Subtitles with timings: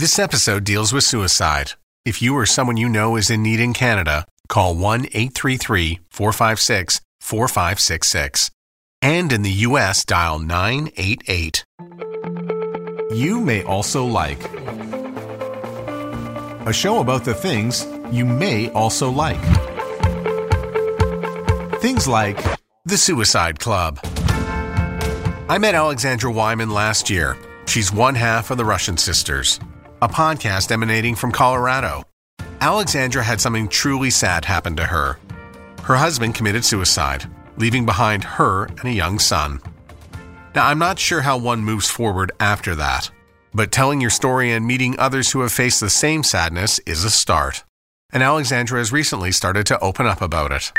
[0.00, 1.72] This episode deals with suicide.
[2.04, 7.00] If you or someone you know is in need in Canada, call 1 833 456
[7.20, 8.50] 4566.
[9.02, 11.64] And in the U.S., dial 988.
[13.10, 14.38] You may also like
[16.64, 19.42] a show about the things you may also like.
[21.80, 22.40] Things like
[22.84, 23.98] The Suicide Club.
[25.48, 27.36] I met Alexandra Wyman last year.
[27.66, 29.58] She's one half of the Russian Sisters,
[30.00, 32.04] a podcast emanating from Colorado.
[32.60, 35.18] Alexandra had something truly sad happen to her.
[35.82, 37.24] Her husband committed suicide,
[37.56, 39.60] leaving behind her and a young son.
[40.54, 43.10] Now, I'm not sure how one moves forward after that,
[43.52, 47.10] but telling your story and meeting others who have faced the same sadness is a
[47.10, 47.64] start.
[48.12, 50.72] And Alexandra has recently started to open up about it.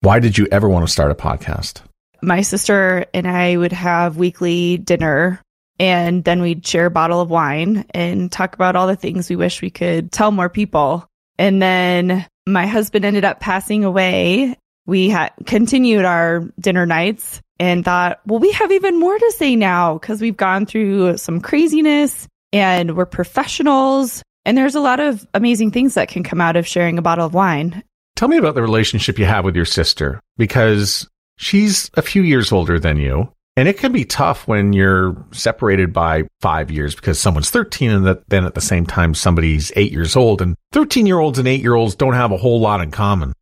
[0.00, 1.82] Why did you ever want to start a podcast?
[2.22, 5.40] My sister and I would have weekly dinner
[5.78, 9.36] and then we'd share a bottle of wine and talk about all the things we
[9.36, 11.06] wish we could tell more people.
[11.38, 14.56] And then my husband ended up passing away.
[14.86, 19.56] We had continued our dinner nights and thought, well, we have even more to say
[19.56, 24.22] now because we've gone through some craziness and we're professionals.
[24.44, 27.26] And there's a lot of amazing things that can come out of sharing a bottle
[27.26, 27.82] of wine.
[28.14, 32.52] Tell me about the relationship you have with your sister because she's a few years
[32.52, 33.30] older than you.
[33.56, 38.18] And it can be tough when you're separated by five years because someone's 13 and
[38.28, 40.42] then at the same time somebody's eight years old.
[40.42, 43.32] And 13 year olds and eight year olds don't have a whole lot in common.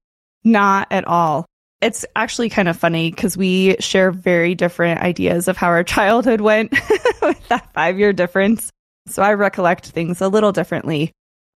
[0.45, 1.47] Not at all.
[1.81, 6.41] It's actually kind of funny because we share very different ideas of how our childhood
[6.41, 6.70] went
[7.23, 8.70] with that five year difference.
[9.09, 11.12] So I recollect things a little differently.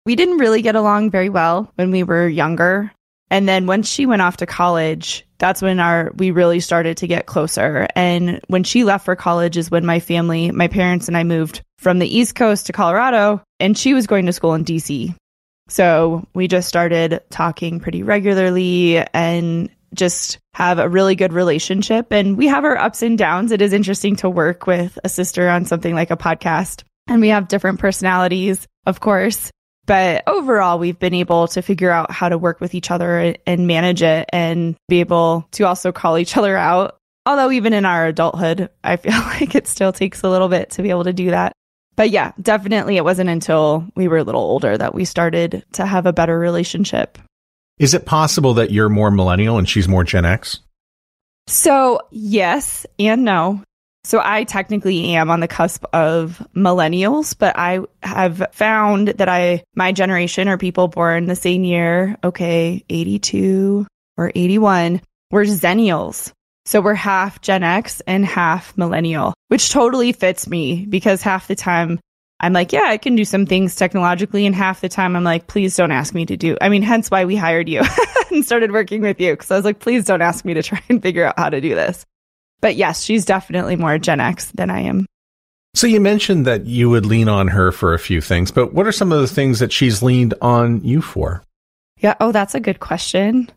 [0.05, 2.91] We didn't really get along very well when we were younger.
[3.29, 7.07] And then once she went off to college, that's when our we really started to
[7.07, 7.87] get closer.
[7.95, 11.61] And when she left for college is when my family, my parents and I moved
[11.77, 15.13] from the East Coast to Colorado and she was going to school in DC.
[15.69, 22.37] So we just started talking pretty regularly and just have a really good relationship and
[22.37, 23.51] we have our ups and downs.
[23.51, 27.29] It is interesting to work with a sister on something like a podcast and we
[27.29, 29.51] have different personalities, of course.
[29.87, 33.67] But overall, we've been able to figure out how to work with each other and
[33.67, 36.97] manage it and be able to also call each other out.
[37.25, 40.83] Although, even in our adulthood, I feel like it still takes a little bit to
[40.83, 41.53] be able to do that.
[41.95, 45.85] But yeah, definitely it wasn't until we were a little older that we started to
[45.85, 47.17] have a better relationship.
[47.79, 50.59] Is it possible that you're more millennial and she's more Gen X?
[51.47, 53.63] So, yes and no.
[54.07, 59.65] So I technically am on the cusp of millennials, but I have found that I,
[59.75, 63.85] my generation are people born the same year, okay, 82
[64.15, 66.31] or 81, we're Zennials.
[66.63, 71.55] So we're half Gen X and half millennial, which totally fits me because half the
[71.55, 71.99] time
[72.39, 74.45] I'm like, yeah, I can do some things technologically.
[74.45, 76.55] And half the time I'm like, please don't ask me to do.
[76.61, 77.81] I mean, hence why we hired you
[78.31, 79.35] and started working with you.
[79.35, 81.59] Cause I was like, please don't ask me to try and figure out how to
[81.59, 82.05] do this.
[82.61, 85.05] But yes, she's definitely more Gen X than I am.
[85.75, 88.87] So you mentioned that you would lean on her for a few things, but what
[88.87, 91.43] are some of the things that she's leaned on you for?
[91.99, 92.15] Yeah.
[92.19, 93.49] Oh, that's a good question.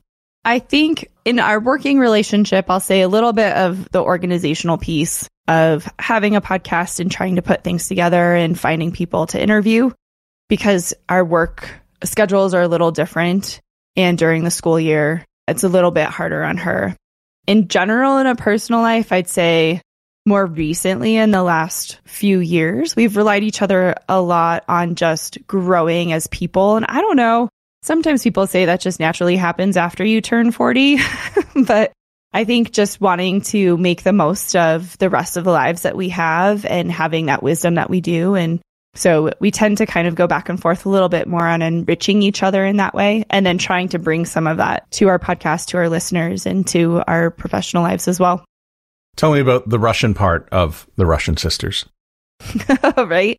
[0.45, 5.29] I think in our working relationship, I'll say a little bit of the organizational piece
[5.49, 9.91] of having a podcast and trying to put things together and finding people to interview
[10.49, 11.71] because our work
[12.05, 13.61] schedules are a little different.
[13.97, 16.97] And during the school year, it's a little bit harder on her
[17.47, 19.83] in general, in a personal life, I'd say
[20.27, 25.39] more recently in the last few years, we've relied each other a lot on just
[25.47, 26.77] growing as people.
[26.77, 27.49] And I don't know,
[27.83, 30.99] sometimes people say that just naturally happens after you turn 40,
[31.67, 31.93] but
[32.33, 35.97] I think just wanting to make the most of the rest of the lives that
[35.97, 38.61] we have and having that wisdom that we do and
[38.95, 41.63] so we tend to kind of go back and forth a little bit more on
[41.63, 45.09] enriching each other in that way and then trying to bring some of that to
[45.09, 48.45] our podcast, to our listeners and to our professional lives as well.
[49.17, 51.87] Tell me about the Russian part of the Russian sisters.
[52.97, 53.37] right.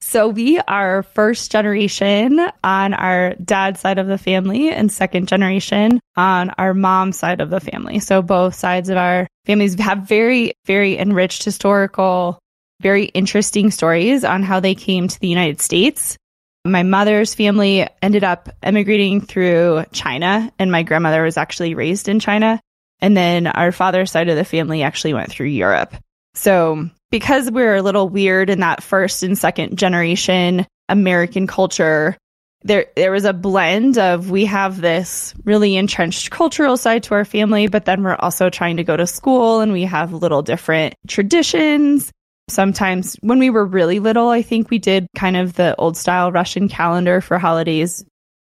[0.00, 6.00] So we are first generation on our dad's side of the family and second generation
[6.16, 8.00] on our mom's side of the family.
[8.00, 12.40] So both sides of our families have very, very enriched historical
[12.82, 16.18] very interesting stories on how they came to the United States.
[16.64, 22.20] My mother's family ended up emigrating through China, and my grandmother was actually raised in
[22.20, 22.60] China.
[23.00, 25.94] And then our father's side of the family actually went through Europe.
[26.34, 32.16] So, because we're a little weird in that first and second generation American culture,
[32.64, 37.24] there there was a blend of we have this really entrenched cultural side to our
[37.24, 40.94] family, but then we're also trying to go to school and we have little different
[41.08, 42.12] traditions
[42.52, 46.30] Sometimes when we were really little, I think we did kind of the old style
[46.30, 48.04] Russian calendar for holidays.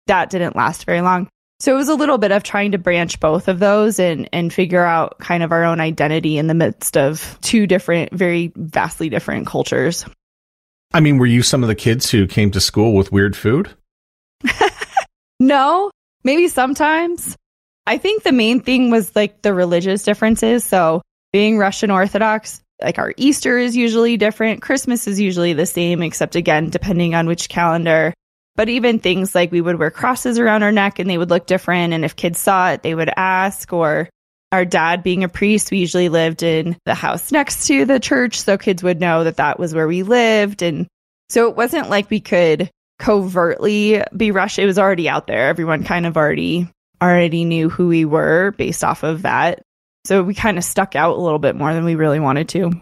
[0.06, 1.28] That didn't last very long.
[1.60, 4.52] So it was a little bit of trying to branch both of those and and
[4.52, 9.08] figure out kind of our own identity in the midst of two different, very vastly
[9.08, 10.04] different cultures.
[10.92, 13.70] I mean, were you some of the kids who came to school with weird food?
[15.40, 15.90] no,
[16.22, 17.36] maybe sometimes.
[17.86, 20.64] I think the main thing was like the religious differences.
[20.64, 21.02] So
[21.32, 24.62] being Russian Orthodox, like our Easter is usually different.
[24.62, 28.14] Christmas is usually the same, except again, depending on which calendar.
[28.56, 31.46] But even things like we would wear crosses around our neck and they would look
[31.46, 31.92] different.
[31.92, 33.72] And if kids saw it, they would ask.
[33.72, 34.08] Or
[34.52, 38.40] our dad being a priest, we usually lived in the house next to the church.
[38.40, 40.62] So kids would know that that was where we lived.
[40.62, 40.86] And
[41.28, 44.60] so it wasn't like we could covertly be rushed.
[44.60, 45.48] It was already out there.
[45.48, 46.68] Everyone kind of already
[47.02, 49.62] already knew who we were based off of that.
[50.06, 52.72] So we kind of stuck out a little bit more than we really wanted to.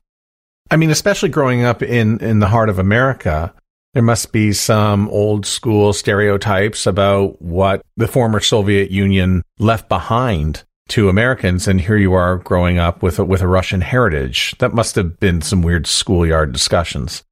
[0.71, 3.53] I mean, especially growing up in in the heart of America,
[3.95, 10.65] there must be some old school stereotypes about what the former Soviet Union left behind
[10.89, 14.55] to Americans, and here you are growing up with a, with a Russian heritage.
[14.59, 17.23] That must have been some weird schoolyard discussions.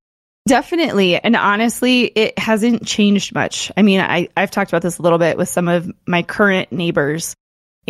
[0.47, 1.17] Definitely.
[1.17, 3.71] And honestly, it hasn't changed much.
[3.77, 6.73] I mean, I, I've talked about this a little bit with some of my current
[6.73, 7.35] neighbors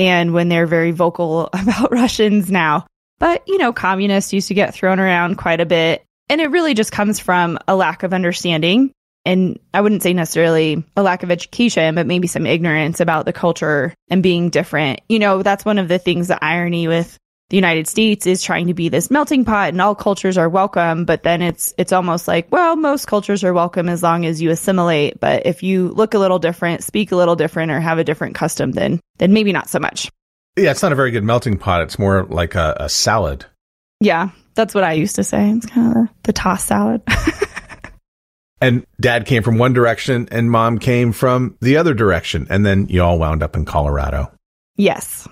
[0.01, 2.87] and when they're very vocal about Russians now.
[3.21, 6.03] But, you know, communists used to get thrown around quite a bit.
[6.31, 8.93] And it really just comes from a lack of understanding.
[9.27, 13.35] And I wouldn't say necessarily a lack of education, but maybe some ignorance about the
[13.35, 15.03] culture and being different.
[15.11, 17.19] You know, that's one of the things, the irony with
[17.51, 21.05] the United States is trying to be this melting pot and all cultures are welcome,
[21.05, 24.51] but then it's it's almost like, well, most cultures are welcome as long as you
[24.51, 28.05] assimilate, but if you look a little different, speak a little different or have a
[28.05, 30.11] different custom then then maybe not so much.
[30.57, 31.83] Yeah, it's not a very good melting pot.
[31.83, 33.45] It's more like a, a salad.
[34.01, 35.51] Yeah, that's what I used to say.
[35.51, 37.03] It's kind of the toss salad.
[38.61, 42.87] and dad came from one direction and mom came from the other direction and then
[42.89, 44.33] you all wound up in Colorado.
[44.77, 45.27] Yes.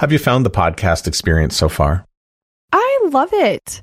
[0.00, 2.06] Have you found the podcast experience so far?
[2.72, 3.82] I love it.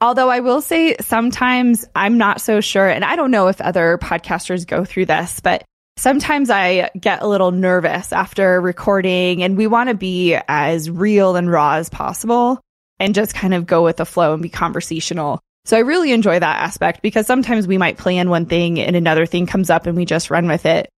[0.00, 3.98] Although I will say sometimes I'm not so sure, and I don't know if other
[3.98, 5.62] podcasters go through this, but
[5.98, 11.36] sometimes I get a little nervous after recording, and we want to be as real
[11.36, 12.62] and raw as possible
[12.98, 15.38] and just kind of go with the flow and be conversational.
[15.66, 19.26] So I really enjoy that aspect because sometimes we might plan one thing and another
[19.26, 20.88] thing comes up and we just run with it.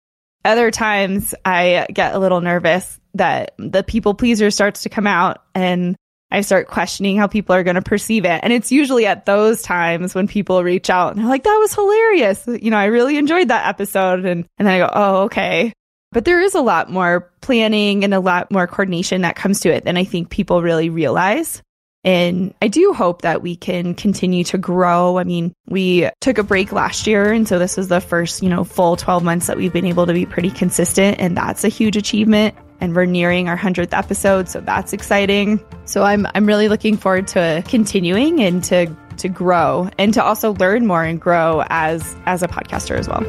[0.45, 5.43] Other times I get a little nervous that the people pleaser starts to come out
[5.53, 5.95] and
[6.31, 8.39] I start questioning how people are going to perceive it.
[8.41, 11.75] And it's usually at those times when people reach out and they're like, that was
[11.75, 12.47] hilarious.
[12.47, 14.25] You know, I really enjoyed that episode.
[14.25, 15.73] And, and then I go, oh, okay.
[16.13, 19.69] But there is a lot more planning and a lot more coordination that comes to
[19.69, 21.61] it than I think people really realize.
[22.03, 25.19] And I do hope that we can continue to grow.
[25.19, 27.31] I mean, we took a break last year.
[27.31, 30.07] And so this is the first, you know, full 12 months that we've been able
[30.07, 31.19] to be pretty consistent.
[31.19, 32.55] And that's a huge achievement.
[32.81, 34.49] And we're nearing our 100th episode.
[34.49, 35.63] So that's exciting.
[35.85, 40.53] So I'm, I'm really looking forward to continuing and to, to grow and to also
[40.55, 43.23] learn more and grow as, as a podcaster as well.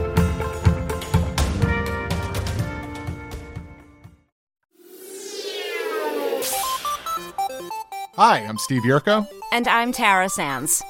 [8.16, 9.26] Hi, I'm Steve Yerko.
[9.52, 10.82] And I'm Tara Sands.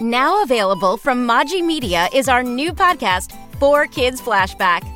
[0.00, 4.95] Now available from Maji Media is our new podcast, Four Kids Flashback.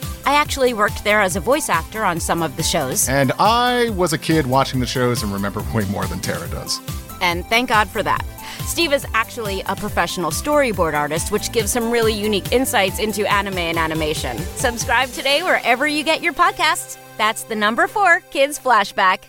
[0.25, 3.09] I actually worked there as a voice actor on some of the shows.
[3.09, 6.79] And I was a kid watching the shows and remember way more than Tara does.
[7.21, 8.25] And thank God for that.
[8.65, 13.57] Steve is actually a professional storyboard artist, which gives some really unique insights into anime
[13.57, 14.37] and animation.
[14.55, 16.97] Subscribe today wherever you get your podcasts.
[17.17, 19.23] That's the number four Kids Flashback.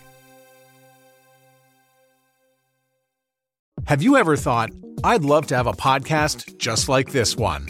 [3.85, 4.69] Have you ever thought,
[5.03, 7.69] I'd love to have a podcast just like this one?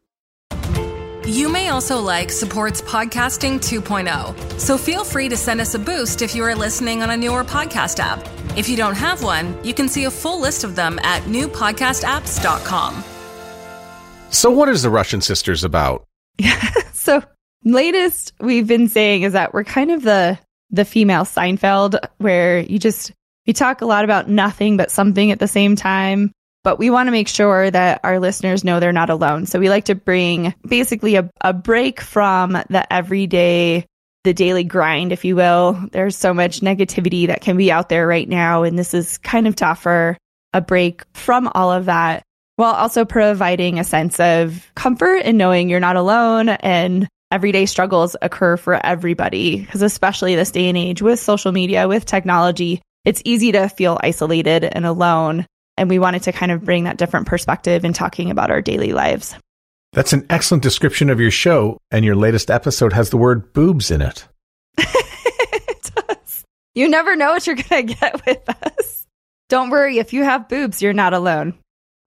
[1.31, 6.21] You may also like Support's Podcasting 2.0, so feel free to send us a boost
[6.21, 8.27] if you are listening on a newer podcast app.
[8.57, 13.03] If you don't have one, you can see a full list of them at newpodcastapps.com.
[14.29, 16.05] So, what is the Russian Sisters about?
[16.91, 17.23] so,
[17.63, 20.37] latest we've been saying is that we're kind of the
[20.69, 23.13] the female Seinfeld, where you just
[23.47, 26.33] we talk a lot about nothing but something at the same time.
[26.63, 29.45] But we want to make sure that our listeners know they're not alone.
[29.47, 33.85] So we like to bring basically a, a break from the everyday,
[34.23, 35.79] the daily grind, if you will.
[35.91, 38.63] There's so much negativity that can be out there right now.
[38.63, 40.17] And this is kind of to offer
[40.53, 42.23] a break from all of that
[42.57, 48.15] while also providing a sense of comfort and knowing you're not alone and everyday struggles
[48.21, 49.61] occur for everybody.
[49.61, 53.97] Because especially this day and age with social media, with technology, it's easy to feel
[54.03, 55.47] isolated and alone.
[55.81, 58.93] And we wanted to kind of bring that different perspective in talking about our daily
[58.93, 59.33] lives.
[59.93, 63.89] That's an excellent description of your show, and your latest episode has the word boobs
[63.89, 64.27] in it.
[64.77, 66.43] it does.
[66.75, 69.07] You never know what you're going to get with us.
[69.49, 71.57] Don't worry, if you have boobs, you're not alone.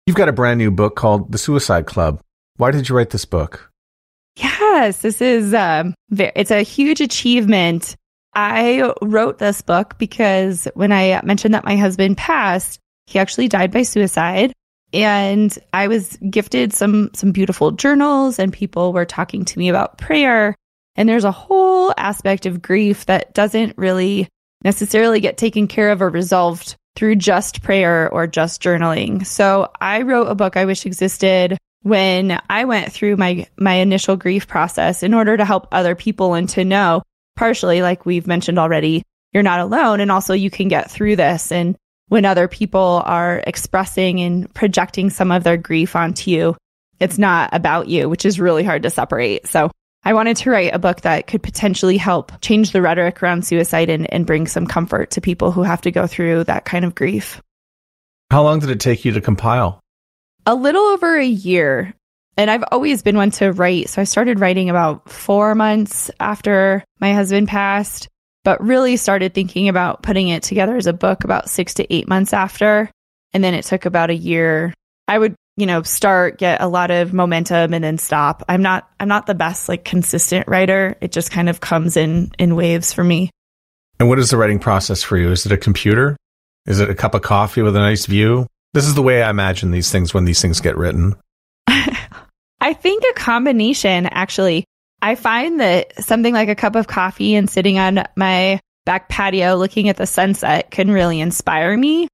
[0.05, 2.19] You've got a brand new book called The Suicide Club.
[2.57, 3.71] Why did you write this book?
[4.35, 7.95] Yes, this is um, it's a huge achievement.
[8.33, 13.71] I wrote this book because when I mentioned that my husband passed, he actually died
[13.71, 14.53] by suicide.
[14.93, 19.97] And I was gifted some some beautiful journals and people were talking to me about
[19.97, 20.55] prayer.
[20.95, 24.27] And there's a whole aspect of grief that doesn't really
[24.63, 29.25] necessarily get taken care of or resolved through just prayer or just journaling.
[29.25, 34.17] So I wrote a book I wish existed when I went through my my initial
[34.17, 37.01] grief process in order to help other people and to know
[37.35, 39.03] partially like we've mentioned already
[39.33, 41.75] you're not alone and also you can get through this and
[42.11, 46.57] when other people are expressing and projecting some of their grief onto you
[46.99, 49.71] it's not about you which is really hard to separate so
[50.03, 53.89] I wanted to write a book that could potentially help change the rhetoric around suicide
[53.89, 56.95] and, and bring some comfort to people who have to go through that kind of
[56.95, 57.39] grief.
[58.31, 59.79] How long did it take you to compile?
[60.47, 61.93] A little over a year.
[62.35, 63.89] And I've always been one to write.
[63.89, 68.07] So I started writing about four months after my husband passed,
[68.43, 72.07] but really started thinking about putting it together as a book about six to eight
[72.07, 72.89] months after.
[73.33, 74.73] And then it took about a year.
[75.07, 78.43] I would you know, start, get a lot of momentum and then stop.
[78.47, 80.97] I'm not I'm not the best like consistent writer.
[81.01, 83.29] It just kind of comes in in waves for me.
[83.99, 85.29] And what is the writing process for you?
[85.29, 86.17] Is it a computer?
[86.65, 88.47] Is it a cup of coffee with a nice view?
[88.73, 91.15] This is the way I imagine these things when these things get written.
[91.67, 94.65] I think a combination actually.
[95.01, 99.55] I find that something like a cup of coffee and sitting on my back patio
[99.55, 102.07] looking at the sunset can really inspire me.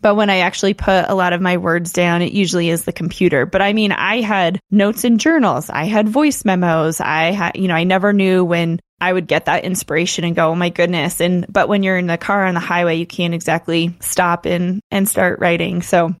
[0.00, 2.92] But when I actually put a lot of my words down, it usually is the
[2.92, 3.46] computer.
[3.46, 5.70] But I mean, I had notes and journals.
[5.70, 7.00] I had voice memos.
[7.00, 10.50] I had, you know, I never knew when I would get that inspiration and go,
[10.50, 11.20] oh my goodness.
[11.20, 14.80] And, but when you're in the car on the highway, you can't exactly stop and,
[14.90, 15.82] and start writing.
[15.82, 16.16] So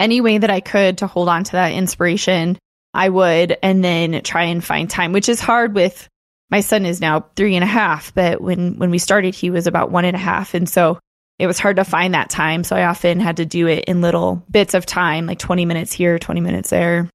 [0.00, 2.58] any way that I could to hold on to that inspiration,
[2.96, 6.08] I would, and then try and find time, which is hard with
[6.50, 9.66] my son is now three and a half, but when, when we started, he was
[9.66, 10.54] about one and a half.
[10.54, 10.98] And so
[11.38, 12.64] it was hard to find that time.
[12.64, 15.92] So I often had to do it in little bits of time, like 20 minutes
[15.92, 17.10] here, 20 minutes there.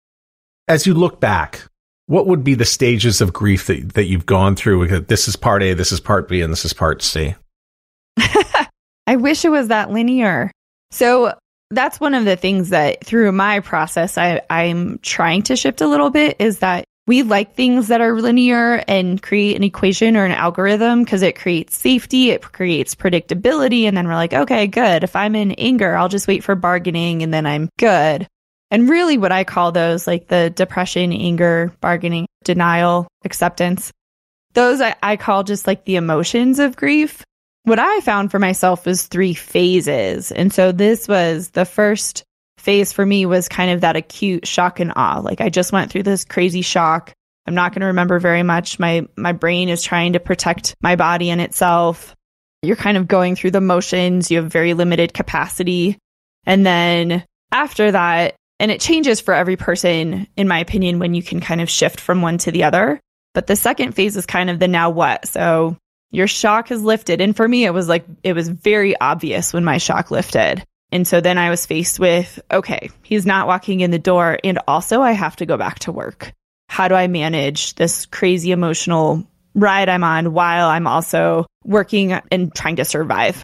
[0.67, 1.61] As you look back,
[2.07, 5.01] what would be the stages of grief that, that you've gone through?
[5.01, 7.35] This is part A, this is part B, and this is part C.
[9.07, 10.51] I wish it was that linear.
[10.91, 11.33] So
[11.71, 15.87] that's one of the things that through my process I, I'm trying to shift a
[15.87, 20.23] little bit is that we like things that are linear and create an equation or
[20.23, 23.83] an algorithm because it creates safety, it creates predictability.
[23.83, 25.03] And then we're like, okay, good.
[25.03, 28.27] If I'm in anger, I'll just wait for bargaining and then I'm good.
[28.69, 33.91] And really, what I call those like the depression, anger, bargaining, denial, acceptance,
[34.53, 37.23] those I, I call just like the emotions of grief.
[37.63, 40.32] What I found for myself was three phases.
[40.32, 42.24] And so this was the first
[42.58, 45.20] phase for me was kind of that acute shock and awe.
[45.20, 47.13] Like I just went through this crazy shock.
[47.46, 48.80] I'm not going to remember very much.
[48.80, 52.15] My my brain is trying to protect my body and itself.
[52.62, 54.30] You're kind of going through the motions.
[54.30, 55.98] You have very limited capacity.
[56.46, 61.24] And then after that, and it changes for every person in my opinion when you
[61.24, 63.00] can kind of shift from one to the other.
[63.34, 65.27] But the second phase is kind of the now what.
[65.27, 65.77] So
[66.12, 67.22] your shock has lifted.
[67.22, 70.63] And for me, it was like, it was very obvious when my shock lifted.
[70.91, 74.38] And so then I was faced with, okay, he's not walking in the door.
[74.44, 76.34] And also I have to go back to work.
[76.68, 79.25] How do I manage this crazy emotional
[79.56, 83.41] ride I'm on while I'm also working and trying to survive?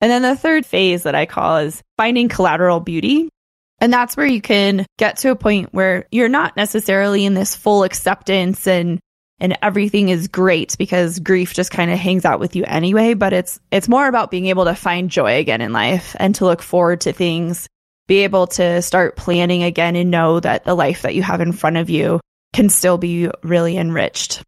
[0.00, 3.28] And then the third phase that I call is finding collateral beauty.
[3.78, 7.56] And that's where you can get to a point where you're not necessarily in this
[7.56, 9.00] full acceptance and
[9.42, 13.32] and everything is great because grief just kind of hangs out with you anyway, but
[13.32, 16.62] it's it's more about being able to find joy again in life and to look
[16.62, 17.68] forward to things,
[18.06, 21.52] be able to start planning again and know that the life that you have in
[21.52, 22.20] front of you
[22.54, 24.42] can still be really enriched.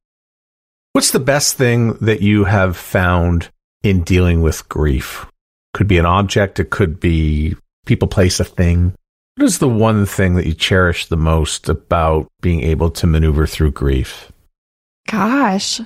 [0.93, 3.51] What's the best thing that you have found
[3.83, 5.27] in dealing with grief?
[5.73, 8.95] Could be an object, it could be people, place, a thing.
[9.35, 13.49] What is the one thing that you cherish the most about being able to maneuver
[13.49, 14.31] through grief?
[15.09, 15.81] Gosh.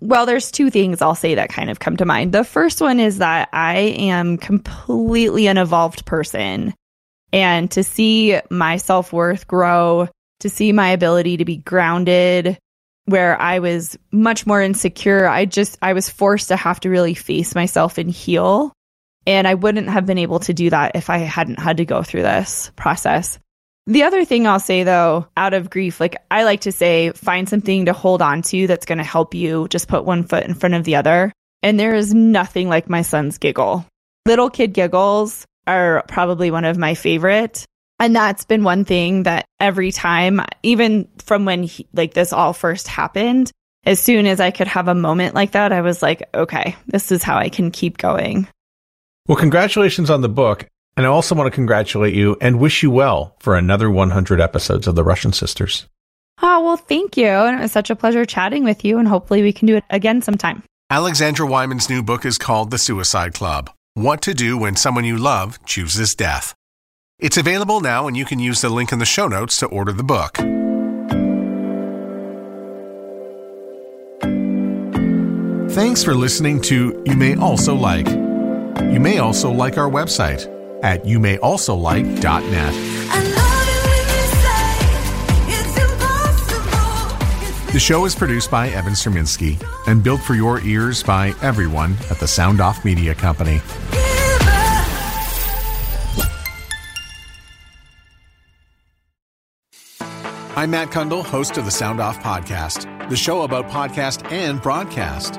[0.00, 2.32] Well, there's two things I'll say that kind of come to mind.
[2.32, 6.74] The first one is that I am completely an evolved person.
[7.32, 10.08] And to see my self worth grow,
[10.40, 12.58] to see my ability to be grounded,
[13.04, 17.14] where I was much more insecure, I just, I was forced to have to really
[17.14, 18.72] face myself and heal.
[19.26, 22.02] And I wouldn't have been able to do that if I hadn't had to go
[22.02, 23.38] through this process.
[23.90, 27.48] The other thing I'll say though, out of grief, like I like to say, find
[27.48, 30.54] something to hold on to that's going to help you just put one foot in
[30.54, 31.32] front of the other.
[31.60, 33.84] And there is nothing like my son's giggle.
[34.26, 37.64] Little kid giggles are probably one of my favorite.
[37.98, 42.52] And that's been one thing that every time, even from when he, like this all
[42.52, 43.50] first happened,
[43.82, 47.10] as soon as I could have a moment like that, I was like, okay, this
[47.10, 48.46] is how I can keep going.
[49.26, 50.68] Well, congratulations on the book.
[51.00, 54.86] And I also want to congratulate you and wish you well for another 100 episodes
[54.86, 55.86] of The Russian Sisters.
[56.42, 57.26] Oh, well, thank you.
[57.26, 58.98] And it was such a pleasure chatting with you.
[58.98, 60.62] And hopefully we can do it again sometime.
[60.90, 65.16] Alexandra Wyman's new book is called The Suicide Club What to Do When Someone You
[65.16, 66.54] Love Chooses Death.
[67.18, 69.92] It's available now, and you can use the link in the show notes to order
[69.92, 70.36] the book.
[75.72, 78.06] Thanks for listening to You May Also Like.
[78.92, 83.00] You may also like our website at youmayalsolike.net.
[87.72, 92.18] The show is produced by Evan Serminsky and built for your ears by everyone at
[92.18, 93.60] the Sound Off Media Company.
[100.56, 105.38] I'm Matt Cundill, host of the Sound Off Podcast, the show about podcast and broadcast.